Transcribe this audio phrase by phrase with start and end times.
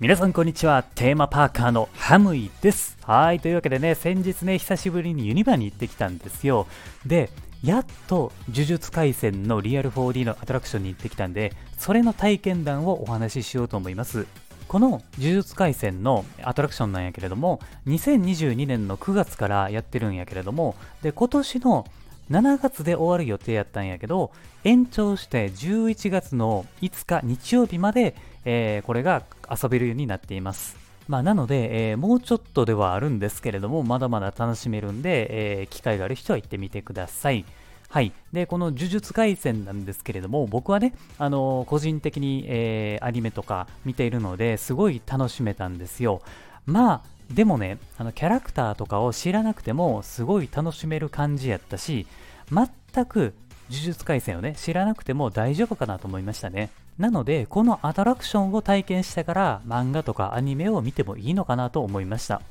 [0.00, 0.82] 皆さんこんにちは。
[0.94, 2.96] テーマパーカーのハムイです。
[3.02, 3.38] はい。
[3.38, 6.66] というわけでね、先日ね、久しぶりにユニバに行ってきたんですよ。
[7.04, 7.28] で、
[7.62, 14.26] やっと呪術廻戦のリアル 4D のアトラクションに行ってきたんで、それの体験談をお話ししようと思います。
[14.68, 21.86] この呪術廻戦のアトラクションなんやけれども、2022年の9月からやってるんやけれども、で、今年の
[22.30, 24.32] 7月で終わる予定やったんやけど、
[24.64, 30.76] 延長して11月の5日日曜日までえー、これが遊べるようになっています。
[31.08, 37.44] まあ、なので、えー、もうちょっとではあるんですけれども、まだまだ楽しめるんで、えー、機会がある人は行ってみてください。
[37.88, 38.12] はい。
[38.32, 46.22] で、この呪術廻戦なんですけれども、僕はね、あのー、個人的に、えー、アニメとか見ているので、すごい楽しめたんですよ。
[46.66, 52.06] まあ、でもね、あのキャラクターとかを知らなくても、すごい楽しめる感じやったし、
[52.52, 53.34] 全く
[53.70, 56.70] 呪術廻戦をね、知らなくても大丈夫かなと思いましたね。
[57.00, 62.42] なので、このアトラクションを体験してから漫画とかアニメを見てもいいのかなと思いました。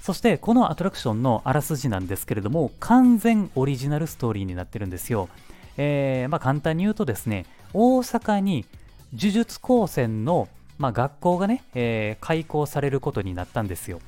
[0.00, 5.28] そしてこのアトラクションのあらすじなんですけれども完全オリジナルストーリーになってるんですよ。
[5.76, 8.66] えー、まあ、簡単に言うとですね大阪に
[9.14, 10.48] 呪術高専の、
[10.78, 14.00] まあ、学校がね、えー、開校されることになったんですよ。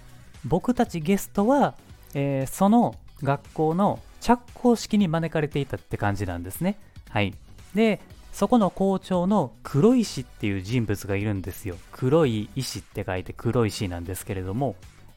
[0.44, 1.74] 僕たちゲストは、
[2.14, 6.77] えー、その学校の着工式に招かれていたって感じなんですね。
[7.11, 7.33] はい。
[7.77, 8.00] で、
[8.34, 11.77] そこの校長の黒石っていう人物がいるんですよ。
[11.92, 14.74] 黒い石って書いて黒石なんですけれども、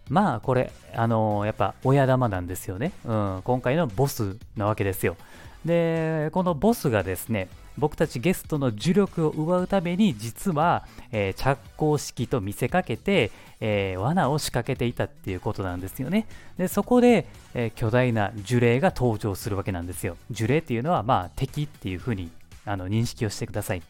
[0.08, 2.92] まあこれ、あのー、やっぱ親玉なんですよね。
[3.06, 5.18] うん、今回のボスなわけですよ。
[5.66, 16.28] で、このボスがですね、僕たちゲストの呪力を奪うために実は、えー、着工式と見せかけて、えー、罠を仕掛けていたっていうことなんですよね。
[16.60, 20.18] で、そこで、えー、巨大な呪霊が登場するわけなんですよ。
[20.32, 22.30] 呪霊っていうのはまあ敵っていうふうに
[22.68, 23.82] あの認識をしてください。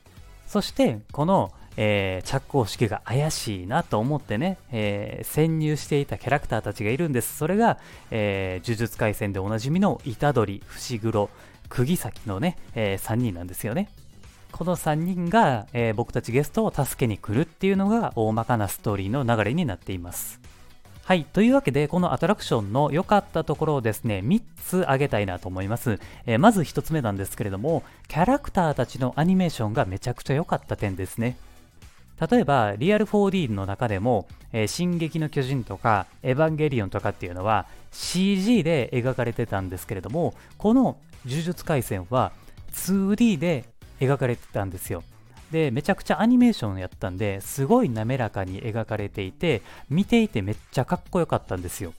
[0.47, 7.37] そして、この、えー、着工式が怪しいなと思ってね、えー、潜入していたキャラクターたちがいるんです。
[7.37, 7.77] それが、
[8.11, 11.29] えー、呪術廻戦でおなじみの虎杖、伏黒、
[11.69, 13.89] 釘崎のね、え、3人なんですよね。
[14.51, 20.39] この3人が、え、僕たちゲストを助けに来るっていうのが大まかなストーリーの流れになっています。
[21.07, 21.23] はい。
[21.23, 26.01] というわけで、このアトラクションの良かったところをですね、3つ挙げたいなと思います。
[26.25, 31.37] えー、まず1つ目なんですけれども、キャラクターたちのアニメーションがめちゃくちゃ良かった点ですね。
[32.29, 42.33] 例えば、リアル 4D の中でも、えー、進撃の巨人とか、エヴァンゲリオンとかっていうのは CG で描かれてたんですけれども、この呪術廻戦は
[42.73, 43.63] 2D で
[44.01, 45.05] 描かれてたんですよ。
[45.51, 51.93] で、めちゃくちゃアニメーションやったんで、すごい滑らかに描かれていて、見ていてめっちゃかっこよかったんですよ。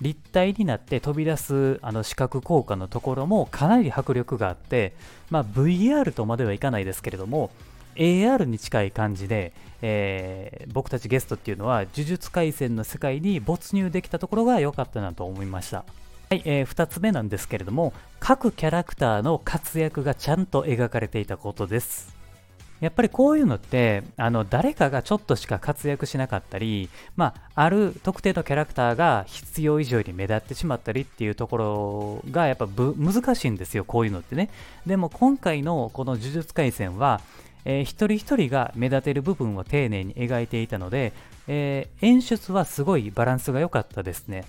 [0.00, 4.94] 立体になって飛び出すあの視覚効果のところもかなり迫力があって、
[5.30, 7.50] まあ、VR とまではいかないですけれども
[7.96, 9.52] AR に近い感じで、
[9.82, 15.84] えー、僕たちゲストっていうのは呪術廻戦の世界に没入できたところが良かったなと思いました。
[16.30, 22.19] はい、えー、2つ目なんですけれども各キャラクターの活躍がちゃんと描かれていたことです。
[22.80, 34.50] やっぱりこういうのってあの誰かがちょっとしか活躍しなかったり、まあ、ある特定のキャラクターが必要以上に目立ってしまったりっていうところがやっぱ難しいんですよこういうのってね
[34.86, 37.20] でも今回のこの呪術廻戦は、
[37.64, 41.12] えー、一人一人が目立てる部分を丁寧に描いていたので、
[41.48, 44.44] えー、演出はすごいバランスが良かったですね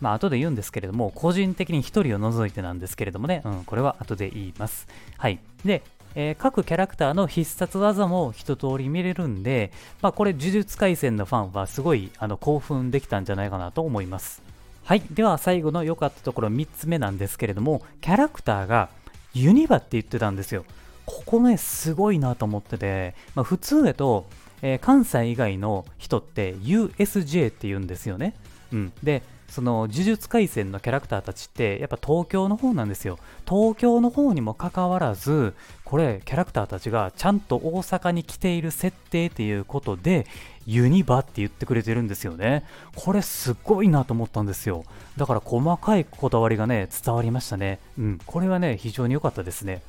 [0.00, 4.86] まあ後で言うんですけれども、個人的に1人を除いてなんですけれどもね、うん、これは後で言います。
[5.16, 5.38] はい。
[5.64, 5.82] で、
[6.18, 14.42] えー、各キャラクターの必殺技も一通り見れるんで、まあ、これ呪術廻戦のファンはすごいあの興奮できたんじゃないかなと思います。
[14.82, 15.02] はい。
[15.12, 18.88] では最後の良かったところ3つ目なんですけれども、キャラクターが
[19.34, 20.64] ユニバって言ってたんですよ。
[21.04, 24.26] ここね、すごいなと思ってて、まあ、普通だと、
[24.62, 28.34] えー、関西以外の人って USJ って言うんですよね。
[28.72, 28.92] うん。
[29.02, 33.18] で、その呪術廻戦のキャラクターたちってやっぱ東京の方なんですよ
[33.48, 40.26] 東京の方にもかかわらずこれキャラクターたちがちゃんと大阪に来ている設定っていうことで
[40.66, 42.64] ユニバって言ってくれてるんですよね
[42.94, 44.84] これすごいなと思ったんですよ
[45.16, 49.82] だから細かいこだわりがね伝わりましたねうんこれはね非常に良かったですね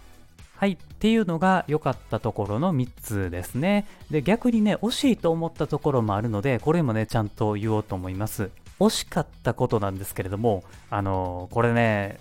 [0.58, 0.72] はい。
[0.72, 3.86] っていうのが良かったところの3つですね。
[4.10, 8.50] で、逆にね、惜しいと思ったところもあるので、これもね、ちゃんと言おうと思います。
[8.80, 12.20] 惜しかったことなんですけれども、あのこれね、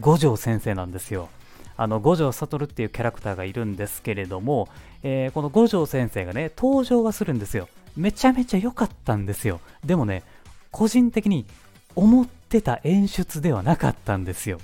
[0.00, 1.28] 五条先生なんですよ。
[1.76, 4.68] あの五条悟っていうキャラクターがいるんですけれども、
[5.02, 7.68] えー、この五条先生がね、登場はするんですよ。
[7.96, 9.60] めちゃめちゃ良かったんですよ。
[9.84, 10.24] でもね、
[10.70, 11.46] 個人的に
[11.94, 14.58] 思ってた演出ではなかったんですよ。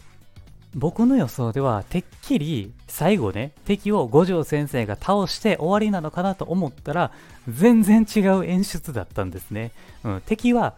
[0.75, 7.13] 僕の予想ではてっきり最後ね敵を五条先生が倒して終わりなのかなと思ったら
[7.49, 9.71] 全然違う演出だったんですね、
[10.03, 10.75] うん、敵は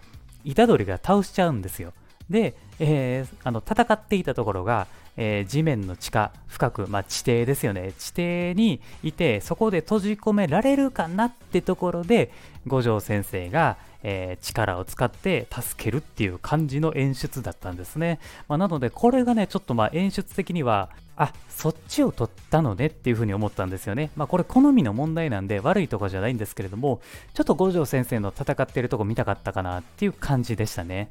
[0.46, 1.92] 虎杖が倒しちゃうんですよ。
[2.30, 12.30] で、えー、あの戦っていたところが、えー、地面の地下深く、まあ、地底ですよね地底にいてそこで閉じ込められるかなってところで
[12.66, 24.10] 五条先生が、えー、力を使って助けるっていう感じの演出だったんですね、まあ、なのでこれがねちょっとまあ演出的にはあそっちを取ったのねっていうふうに思ったんですよね。
[24.16, 27.00] まあこれ好みの問題なんで悪いとこじゃないんですけれども、
[27.32, 31.10] ちょっと五条先生の戦ってるとこ見たかったかなっていう感じでしたね。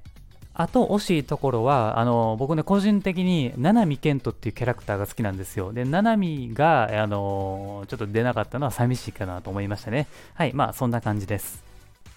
[0.58, 5.74] あと惜しいところは、あの僕ね、個人的に七海健人っていうキャラクターが好きなんですよ。
[5.74, 10.08] で、七海が、あのちょっと出なかったのは寂しいかなと思いましたね。
[10.34, 11.62] はい、まあそんな感じです。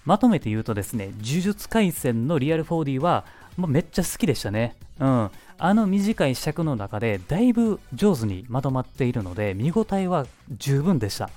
[0.05, 3.25] まとめて言うとですね、呪術廻戦のリアル 4D は、
[3.57, 4.75] まあ、めっちゃ好きでしたね。
[4.99, 5.31] うん。
[5.57, 10.25] あの短い尺の中で、だいぶ上手にまとまっているので、見応えは
[10.57, 11.29] 十分でした。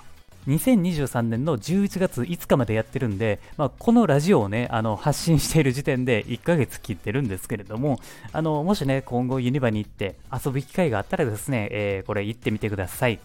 [0.48, 8.00] 2023年の11月5日までやってるんで、まあ、このラジオをね、あの発信している時点で1ヶ月切ってるんですけれども、
[8.32, 13.20] あのもしね、今後ユニバに行って遊ぶ機会があったらですね、えー、これ行ってみてください。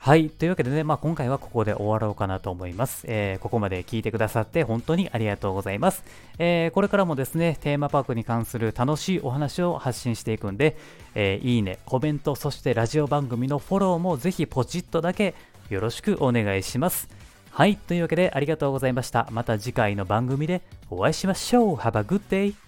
[0.00, 0.30] はい。
[0.30, 3.04] というわけでね、まあ、今回はここで終わろうかなと思います。
[3.08, 6.04] えー、ここまで聞いてくださって本当にありがとうございます。
[6.38, 10.76] えー、これからもですね、テーマパークに関する楽しいお話を発信していくんで、
[11.16, 15.34] えー、いいね、コメント、そしてラジオ番組のフォローもぜひポチッとだけ
[15.70, 17.08] よろしくお願いします。
[17.50, 17.76] はい。
[17.76, 19.28] というわけでありがとうございました。
[19.30, 21.76] また次回の番組でお会いしましょう。
[21.76, 22.67] Have a good day!